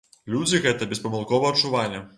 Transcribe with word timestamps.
Людзі 0.35 0.61
гэта 0.65 0.89
беспамылкова 0.95 1.55
адчувалі. 1.57 2.07